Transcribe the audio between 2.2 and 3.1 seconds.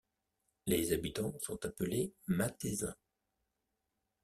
Matheysins.